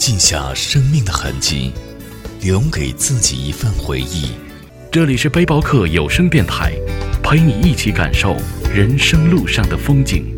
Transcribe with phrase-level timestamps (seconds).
[0.00, 1.70] 记下生命的痕迹，
[2.40, 4.30] 留给自己一份回忆。
[4.90, 6.72] 这里是背包客有声电台，
[7.22, 8.34] 陪你一起感受
[8.74, 10.34] 人生路上的风景。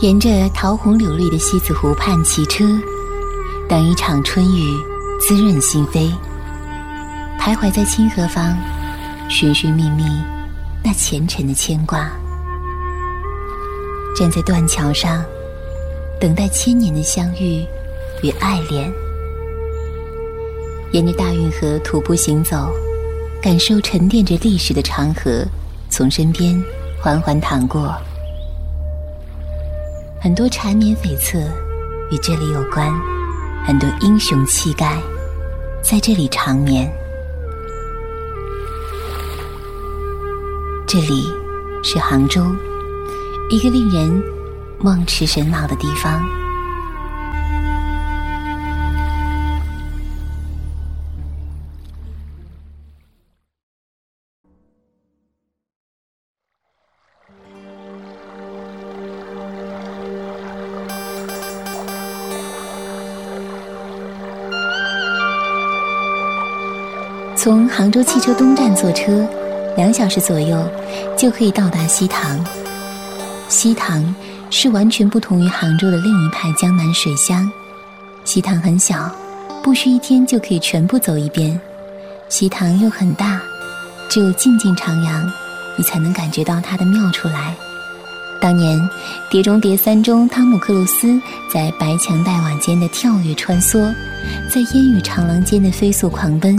[0.00, 2.64] 沿着桃红柳绿的西子湖畔骑车，
[3.68, 4.93] 等一场春雨
[5.26, 6.12] 滋润心扉。
[7.40, 8.54] 徘徊在清河坊，
[9.30, 10.04] 寻寻觅觅
[10.82, 12.10] 那前尘的牵挂。
[14.14, 15.24] 站在断桥上，
[16.20, 17.64] 等待千年的相遇
[18.22, 18.92] 与爱恋。
[20.92, 22.68] 沿着大运河徒步行走，
[23.40, 25.42] 感受沉淀着历史的长河
[25.88, 26.62] 从身边
[27.00, 27.94] 缓缓淌过。
[30.20, 31.46] 很多缠绵悱恻
[32.10, 32.92] 与这里有关，
[33.66, 34.98] 很多英雄气概
[35.84, 36.90] 在这里长眠。
[40.86, 41.30] 这里
[41.82, 42.42] 是杭州，
[43.50, 44.22] 一个令人
[44.78, 46.26] 梦驰神往的地方。
[67.44, 69.28] 从杭州汽车东站坐车，
[69.76, 70.66] 两小时左右
[71.14, 72.42] 就可以到达西塘。
[73.48, 74.14] 西塘
[74.48, 77.46] 是完全不同于杭州的另一派江南水乡。
[78.24, 79.14] 西塘很小，
[79.62, 81.60] 不需一天就可以全部走一遍。
[82.30, 83.38] 西塘又很大，
[84.08, 85.22] 只有静静徜徉，
[85.76, 87.54] 你才能感觉到它的妙处来。
[88.40, 88.80] 当年
[89.30, 91.20] 《碟中谍三》中，汤姆克鲁斯
[91.52, 93.94] 在白墙黛瓦间的跳跃穿梭，
[94.50, 96.58] 在烟雨长廊间的飞速狂奔。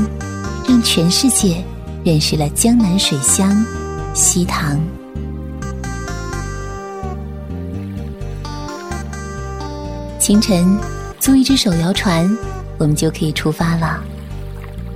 [0.67, 1.63] 让全世界
[2.03, 3.65] 认识了江南水乡
[4.13, 4.79] 西塘。
[10.19, 10.77] 清晨，
[11.19, 12.27] 租一只手摇船，
[12.79, 14.03] 我们就可以出发了。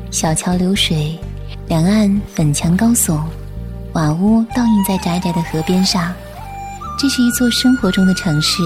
[0.09, 1.19] 小桥流水，
[1.68, 3.22] 两岸粉墙高耸，
[3.94, 6.12] 瓦屋倒映在窄窄的河边上。
[6.97, 8.63] 这是一座生活中的城市，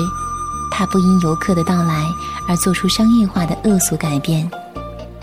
[0.72, 2.06] 它不因游客的到来
[2.48, 4.50] 而做出商业化的恶俗改变。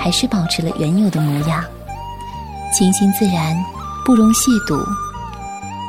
[0.03, 1.63] 还是保持了原有的模样，
[2.73, 3.55] 清新自然，
[4.03, 4.83] 不容亵渎。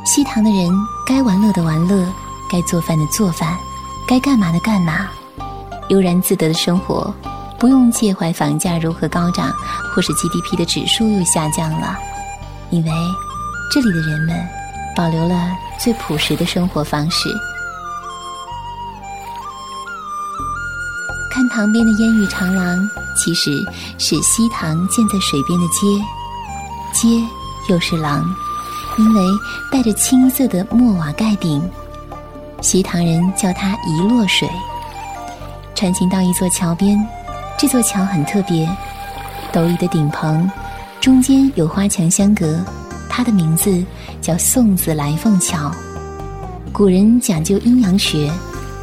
[0.06, 0.70] 西塘的人
[1.08, 2.06] 该玩乐的玩乐，
[2.52, 3.58] 该做饭的做饭，
[4.06, 5.08] 该干嘛的干嘛，
[5.88, 7.14] 悠然自得的生活，
[7.58, 9.50] 不用介怀房价如何高涨，
[9.96, 11.98] 或是 GDP 的指数又下降了，
[12.70, 12.92] 因为
[13.72, 14.46] 这里的人们
[14.94, 17.30] 保留了最朴实的生活方式。
[21.32, 22.78] 看塘边的烟雨长廊。
[23.16, 23.52] 其实
[23.98, 25.88] 是西塘建在水边的街，
[26.94, 27.24] 街
[27.70, 28.24] 又是廊，
[28.98, 29.22] 因为
[29.72, 31.62] 带着青色的墨瓦盖顶，
[32.62, 34.50] 西塘人叫它一落水。
[35.76, 37.00] 穿行到一座桥边，
[37.58, 38.70] 这座桥很特别，
[39.52, 40.50] 斗笠的顶棚，
[41.00, 42.60] 中间有花墙相隔，
[43.10, 43.84] 它的名字
[44.22, 45.72] 叫送子来凤桥。
[46.72, 48.32] 古人讲究阴阳学，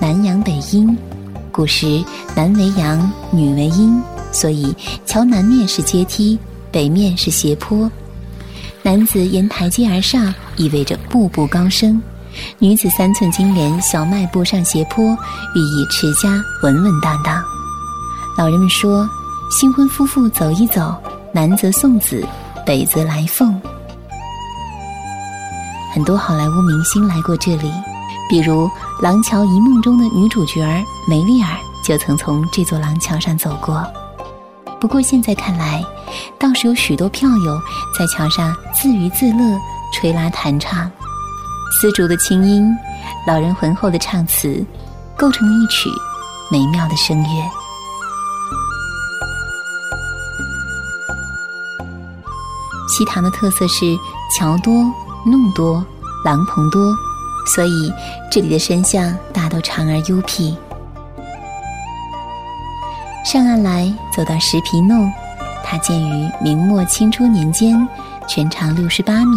[0.01, 0.97] 南阳北阴，
[1.53, 4.03] 古时男为阳，女为阴。
[4.31, 4.75] 所以，
[5.07, 6.39] 桥南面是阶梯，
[6.71, 7.91] 北面是斜坡。
[8.83, 12.01] 男子沿台阶而上，意味着步步高升；
[12.59, 15.05] 女子三寸金莲，小迈步上斜坡，
[15.55, 16.29] 寓意持家
[16.63, 17.43] 稳稳当当。
[18.37, 19.09] 老人们说，
[19.51, 20.95] 新婚夫妇走一走，
[21.33, 22.25] 南则送子，
[22.65, 23.61] 北则来凤。
[25.93, 27.73] 很多好莱坞明星来过这里，
[28.31, 28.67] 比如
[29.03, 30.63] 《廊桥遗梦》中的女主角
[31.09, 31.49] 梅丽尔
[31.83, 33.85] 就曾从这座廊桥上走过。
[34.81, 35.85] 不过现在看来，
[36.39, 37.61] 倒是有许多票友
[37.99, 39.59] 在桥上自娱自乐、
[39.93, 40.91] 吹拉弹唱，
[41.81, 42.73] 丝竹的清音，
[43.27, 44.65] 老人浑厚的唱词，
[45.17, 45.91] 构成了一曲
[46.51, 47.29] 美妙的声乐。
[52.89, 53.97] 西塘的特色是
[54.37, 54.73] 桥多、
[55.27, 55.85] 弄多、
[56.25, 56.95] 廊棚多，
[57.47, 57.93] 所以
[58.31, 60.57] 这里的深巷大都长而幽僻。
[63.31, 65.13] 上岸来，走到石皮弄，
[65.63, 67.87] 它建于明末清初年间，
[68.27, 69.37] 全长六十八米，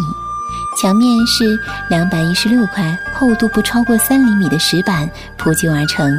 [0.82, 1.60] 墙面是
[1.90, 6.10] 两百一十六块厚度不超过三厘米的石板铺就而成。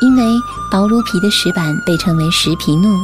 [0.00, 0.22] 因为
[0.70, 2.96] 薄如皮的石板被称为石皮弄，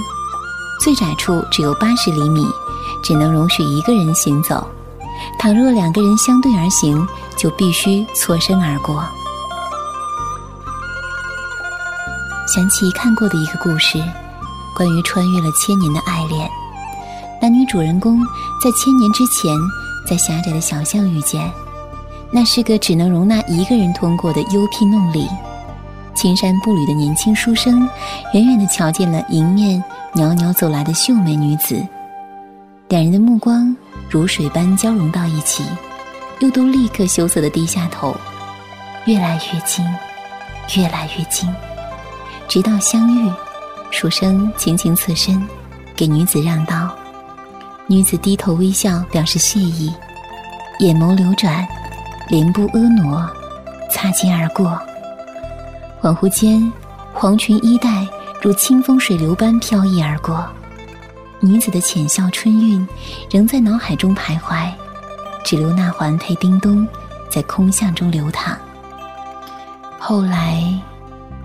[0.80, 2.46] 最窄处只有八十厘米，
[3.02, 4.64] 只能容许一个人行走。
[5.40, 7.04] 倘若两个人相对而行，
[7.36, 9.04] 就必须错身而过。
[12.54, 14.00] 想起看过的一个故事，
[14.76, 16.48] 关于穿越了千年的爱恋。
[17.42, 18.20] 男女主人公
[18.62, 19.52] 在千年之前，
[20.08, 21.50] 在狭窄的小巷遇见，
[22.30, 25.28] 那是个只能容纳一个人通过的幽僻弄里。
[26.14, 27.88] 青山步履的年轻书生，
[28.34, 29.82] 远远地瞧见了迎面
[30.14, 31.84] 袅袅走来的秀美女子，
[32.88, 33.76] 两人的目光
[34.08, 35.64] 如水般交融到一起，
[36.38, 38.16] 又都立刻羞涩地低下头，
[39.06, 39.84] 越来越近，
[40.76, 41.52] 越来越近，
[42.46, 43.30] 直到相遇，
[43.90, 45.46] 书生轻轻侧身，
[45.96, 46.94] 给女子让道，
[47.86, 49.92] 女子低头微笑表示谢意，
[50.78, 51.66] 眼眸流转，
[52.28, 53.30] 莲步婀娜，
[53.90, 54.80] 擦肩而过。
[56.00, 56.72] 恍惚间，
[57.12, 58.06] 黄裙衣带
[58.42, 60.46] 如清风水流般飘逸而过，
[61.40, 62.86] 女子的浅笑春韵
[63.30, 64.70] 仍在脑海中徘徊，
[65.44, 66.86] 只留那环佩叮咚
[67.30, 68.56] 在空巷中流淌。
[69.98, 70.62] 后来，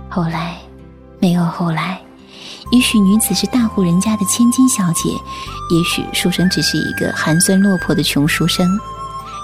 [0.10, 0.58] 后来，
[1.20, 2.00] 没有后来。
[2.72, 5.10] 也许女子是大户人家的千金小姐，
[5.72, 8.80] 也许书生只是一个寒酸落魄的穷书生。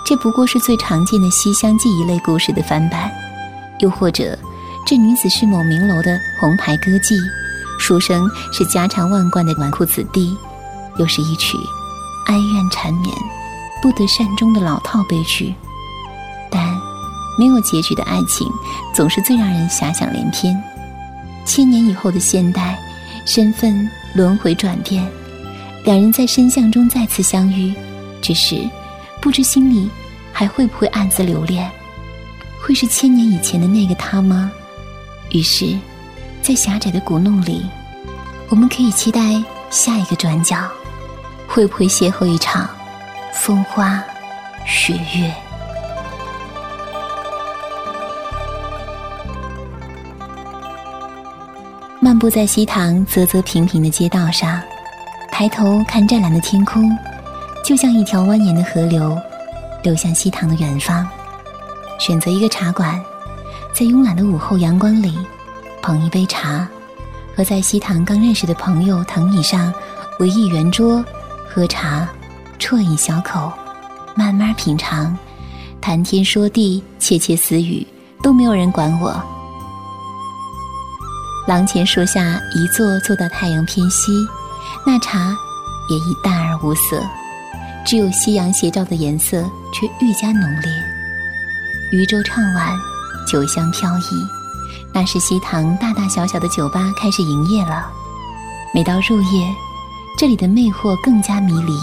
[0.06, 3.12] 这不过是最常见的《西厢记》一类故事的翻版，
[3.80, 4.38] 又或者。
[4.88, 7.18] 这女子是某名楼的红牌歌妓，
[7.80, 10.38] 书生是家产万贯的纨绔子弟，
[11.00, 11.58] 又是一曲
[12.28, 13.12] 哀怨缠绵、
[13.82, 15.56] 不得善终的老套悲剧。
[16.52, 16.80] 但
[17.40, 18.48] 没有结局的爱情，
[18.94, 20.56] 总是最让人遐想连篇。
[21.46, 22.78] 千年以后的现代，
[23.26, 25.08] 身份轮回转变，
[25.84, 27.74] 两人在深巷中再次相遇，
[28.22, 28.68] 只是
[29.22, 29.90] 不知心里
[30.34, 31.70] 还会不会暗自留恋？
[32.62, 34.52] 会是千年以前的那个他吗？
[35.32, 35.78] 于是，
[36.42, 37.66] 在狭窄的古弄里，
[38.50, 39.22] 我们可以期待
[39.70, 40.58] 下一个转角，
[41.48, 42.68] 会不会邂逅一场
[43.34, 44.04] 风花
[44.66, 45.32] 雪月？
[52.26, 54.60] 步在西塘啧啧平平的街道上，
[55.32, 56.90] 抬头看湛蓝的天空，
[57.64, 59.16] 就像一条蜿蜒的河流，
[59.84, 61.08] 流向西塘的远方。
[62.00, 63.00] 选择一个茶馆。
[63.76, 65.16] 在慵懒的午后阳光里，
[65.84, 66.68] 捧一杯茶，
[67.36, 69.72] 和在西塘刚认识的朋友藤椅上
[70.20, 71.06] 围一圆桌
[71.48, 72.10] 喝茶，
[72.58, 73.54] 啜一小口，
[74.16, 75.16] 慢慢品尝，
[75.80, 77.86] 谈天说地，窃窃私语，
[78.24, 79.22] 都没有人管我。
[81.48, 84.12] 廊前树下一坐，坐到太阳偏西，
[84.86, 85.36] 那茶
[85.90, 87.04] 也已淡而无色，
[87.86, 90.72] 只有夕阳斜照的颜色却愈加浓烈。
[91.92, 92.76] 渔舟唱晚。
[93.28, 94.28] 酒香飘逸，
[94.94, 97.88] 那是西塘大大小小的酒吧开始营业了。
[98.72, 99.52] 每到入夜，
[100.16, 101.76] 这里的魅惑更加迷离，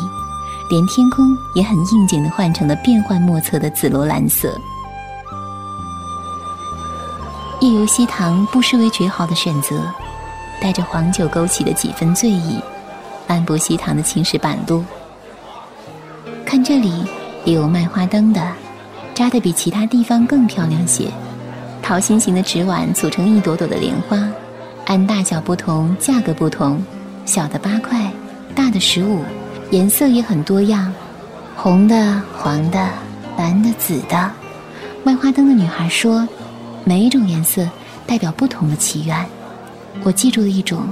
[0.70, 4.56] 连天空也很应景的换成了变幻莫测的紫罗兰色。
[7.62, 9.81] 夜游西塘不失为绝好的选择，
[10.61, 12.58] 带着黄酒勾起的几分醉意，
[13.29, 14.84] 漫步西塘的青石板路。
[16.44, 17.05] 看这里
[17.44, 18.43] 也有卖花灯的，
[19.15, 21.06] 扎得比其他地方更漂亮些。
[21.81, 24.19] 桃心形的纸碗组成一朵朵的莲花，
[24.86, 26.82] 按大小不同，价格不同，
[27.25, 28.10] 小的八块，
[28.56, 29.20] 大的十五，
[29.70, 30.93] 颜色也很多样，
[31.55, 32.89] 红的、黄的、
[33.36, 34.29] 蓝的、紫的。
[35.05, 36.27] 卖花灯的女孩说，
[36.84, 37.69] 每一种颜色
[38.06, 39.27] 代表不同的祈愿。
[40.03, 40.89] 我记住了一种，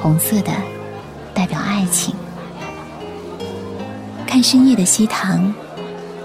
[0.00, 0.52] 红色的
[1.32, 2.14] 代表爱情。
[4.26, 5.52] 看深夜的西塘。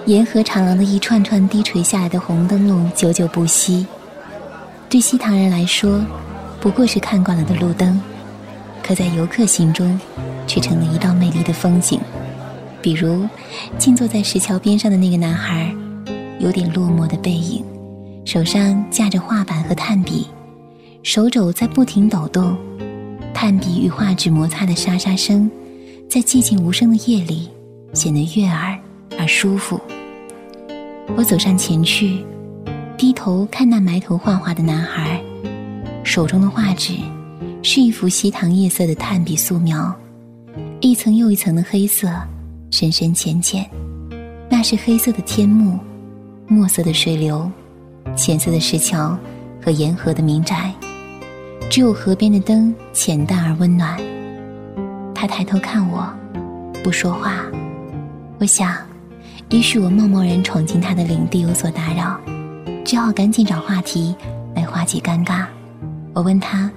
[0.05, 3.86] 沿河长廊的一串串低垂下来的红灯笼，久久不息。
[4.89, 6.03] 对西塘人来说，
[6.60, 8.01] 不过是看惯了的路灯，
[8.81, 10.00] 可在游客心中，
[10.48, 12.00] 却成了一道美丽的风景。
[12.81, 13.27] 比如，
[13.77, 15.72] 静坐在石桥边上的那个男孩，
[16.39, 17.63] 有点落寞的背影，
[18.29, 20.27] 手上架着画板和炭笔，
[21.01, 22.55] 手肘在不停抖动，
[23.33, 25.50] 炭笔与画纸摩擦的沙沙声，
[26.07, 27.50] 在寂静无声的夜里，
[27.91, 28.77] 显得悦耳
[29.17, 29.81] 而舒服。
[31.17, 32.24] 我走上前去，
[32.95, 35.19] 低头看那埋头画画的男孩，
[36.03, 36.98] 手中的画纸
[37.63, 39.91] 是一幅西塘夜色的炭笔素描，
[40.81, 42.07] 一层又一层的黑色，
[42.69, 43.67] 深深浅浅，
[44.48, 45.79] 那是黑色的天幕，
[46.48, 47.51] 墨色的水流，
[48.16, 49.18] 浅色的石桥
[49.63, 50.74] 和沿河的民宅，
[51.70, 53.98] 只有河边的灯浅淡而温暖。
[55.16, 56.08] 他抬头看我，
[56.84, 57.44] 不说话。
[58.39, 58.75] 我想，
[59.50, 62.20] 也许我贸贸然闯进他的领地有所打扰，
[62.86, 64.16] 只好赶紧找话题
[64.56, 65.46] 来化解尴尬。
[66.13, 66.72] 我问他：“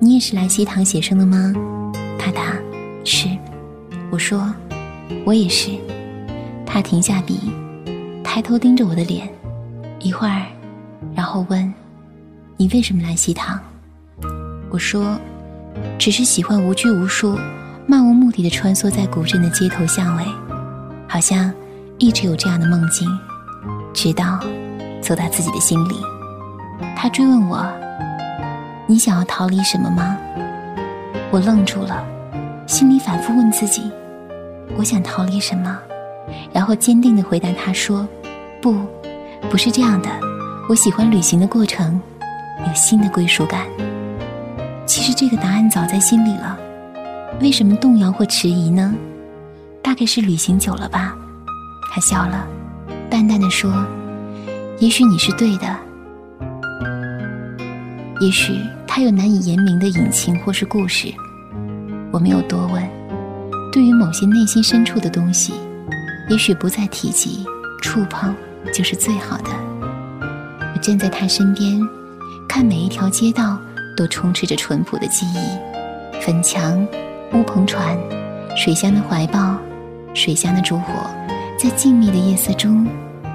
[0.00, 1.52] 你也是来西塘写生的吗？”
[2.18, 2.56] 他答
[3.04, 3.28] ：“是。”
[4.10, 4.54] 我说
[5.24, 5.70] ：“我也是。”
[6.64, 7.38] 他停下笔，
[8.24, 9.28] 抬头盯着我的脸，
[9.98, 10.42] 一会儿，
[11.14, 11.72] 然后问
[12.56, 13.58] ：“你为什么来西塘？”
[14.70, 15.18] 我说
[15.98, 17.38] ：“只是喜欢无拘无束、
[17.86, 20.24] 漫无目的的穿梭在古镇的街头巷尾，
[21.08, 21.52] 好像
[21.98, 23.08] 一直有这样的梦境，
[23.94, 24.40] 直到
[25.00, 25.96] 走到自己的心里。”
[26.96, 27.66] 他追问我
[28.86, 30.16] ：“你想要逃离什么吗？”
[31.30, 32.04] 我愣住了，
[32.66, 33.90] 心里反复问自己
[34.76, 35.78] ：“我想逃离什么？”
[36.52, 38.06] 然后坚定地回答他说
[38.60, 38.74] ：“不，
[39.48, 40.08] 不是这样的。
[40.68, 42.00] 我喜欢旅行的过程，
[42.66, 43.66] 有新的归属感。
[44.84, 46.58] 其实这个答案早在心里了，
[47.40, 48.92] 为什么动摇或迟疑呢？
[49.80, 51.16] 大概是旅行久了吧。”
[51.94, 52.44] 他笑了，
[53.08, 53.72] 淡淡的说
[54.80, 55.76] ：“也许你是对的。
[58.20, 58.58] 也许
[58.88, 61.14] 他有难以言明的隐情或是故事。”
[62.10, 62.82] 我没有多问。
[63.72, 65.54] 对于某些内心深处的东西。
[66.28, 67.46] 也许不再提及，
[67.80, 68.34] 触碰
[68.74, 69.50] 就是最好的。
[70.76, 71.80] 我站在他身边，
[72.46, 73.58] 看每一条街道
[73.96, 76.86] 都充斥着淳朴的记忆：粉墙、
[77.32, 77.98] 乌篷船、
[78.54, 79.56] 水乡的怀抱、
[80.12, 80.92] 水乡的烛火，
[81.58, 82.86] 在静谧的夜色中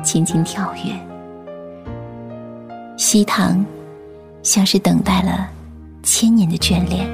[0.04, 0.94] 轻轻跳跃。
[2.96, 3.66] 西塘，
[4.44, 5.50] 像是等待了
[6.04, 7.10] 千年的眷恋。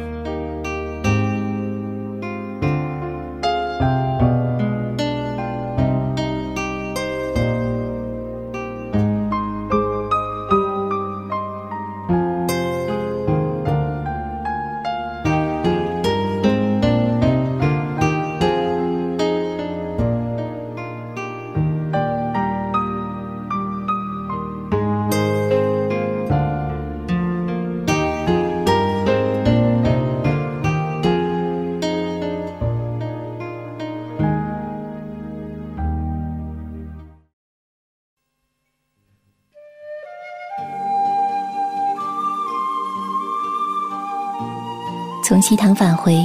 [45.27, 46.23] 从西塘返回，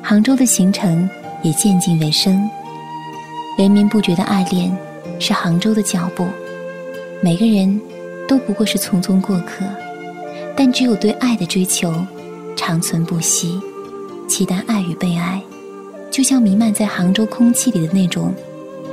[0.00, 1.10] 杭州的行程
[1.42, 2.48] 也渐近尾声。
[3.58, 4.72] 连绵不绝的爱恋，
[5.18, 6.24] 是杭州的脚步。
[7.20, 7.80] 每个人
[8.28, 9.64] 都不过是匆匆过客，
[10.56, 11.92] 但只有对爱的追求，
[12.54, 13.60] 长存不息。
[14.28, 15.42] 期待爱与被爱，
[16.08, 18.32] 就像弥漫在杭州空气里的那种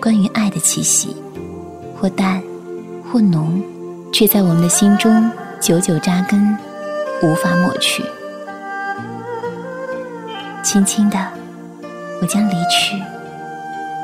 [0.01, 1.15] 关于爱的气息，
[1.96, 2.41] 或淡，
[3.03, 3.62] 或浓，
[4.12, 5.29] 却在我们的心中
[5.62, 6.58] 久久扎根，
[7.22, 8.01] 无法抹去。
[10.78, 11.18] 轻轻的，
[12.22, 13.02] 我将离去，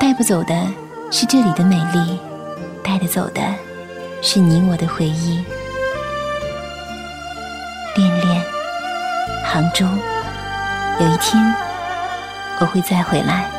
[0.00, 0.52] 带不走的
[1.08, 2.18] 是这里的美丽，
[2.82, 3.40] 带得走的
[4.20, 5.44] 是你我的回忆。
[7.94, 8.42] 恋恋，
[9.44, 9.86] 杭州，
[10.98, 11.54] 有一天
[12.58, 13.53] 我会再回来。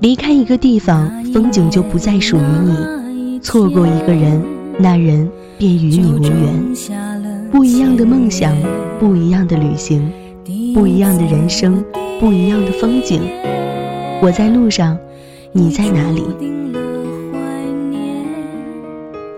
[0.00, 4.42] 离开一个地方，风景就不再属于你；错过一个人，
[4.78, 5.28] 那人
[5.58, 6.74] 便与你无缘。
[7.50, 8.56] 不一样的梦想，
[8.98, 10.10] 不一样的旅行，
[10.72, 11.84] 不一样的人生，
[12.18, 13.20] 不一样的风景。
[14.22, 14.96] 我在路上，
[15.52, 16.22] 你在哪里？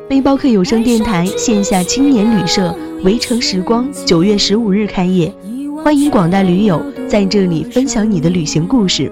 [0.09, 5.35] 背包客有声电台线下青年旅社围城时光九月十五日开业，
[5.83, 9.11] 欢迎广大驴友在这里分享你的旅行故事。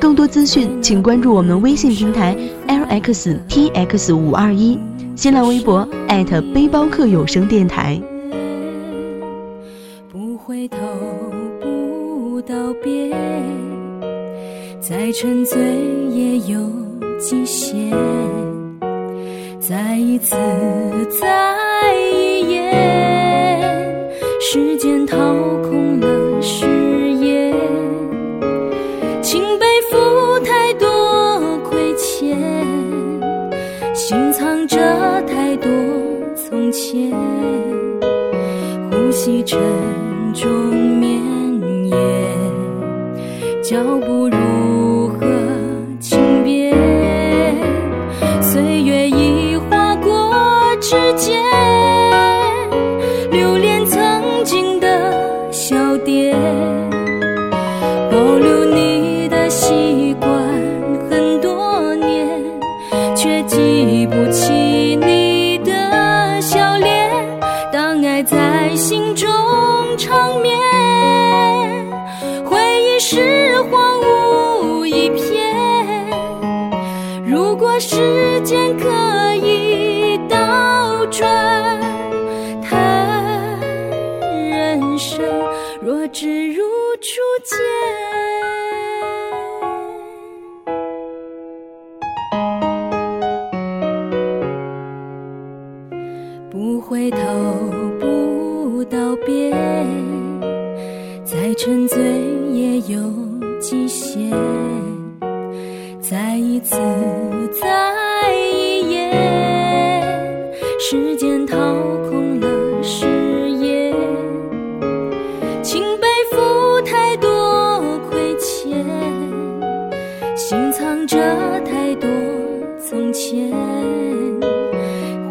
[0.00, 2.36] 更多资讯，请关注我们微信平台
[2.68, 4.78] lxtx 五二一，
[5.16, 5.86] 新浪微博
[6.54, 8.00] 背包客有声电台。
[10.12, 10.78] 不回头，
[11.60, 13.10] 不道别，
[14.80, 15.58] 再沉醉
[16.10, 16.60] 也有
[17.18, 17.90] 极限。
[19.60, 20.36] 再一次，
[21.20, 22.72] 再一眼，
[24.40, 25.27] 时间逃
[39.48, 40.07] 真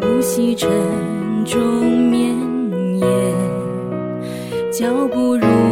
[0.00, 0.68] 呼吸沉
[1.44, 1.60] 重，
[2.10, 2.34] 绵
[2.98, 3.02] 延
[4.72, 5.67] 脚步如。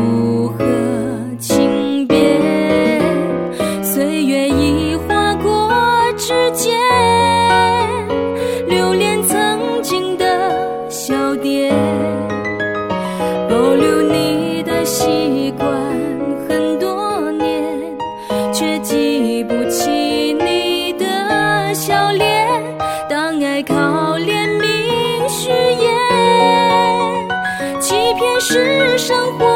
[28.96, 29.55] 生活